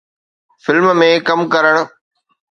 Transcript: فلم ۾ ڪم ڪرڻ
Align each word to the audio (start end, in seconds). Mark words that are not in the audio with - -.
فلم 0.63 0.87
۾ 1.01 1.09
ڪم 1.27 1.39
ڪرڻ 1.53 1.75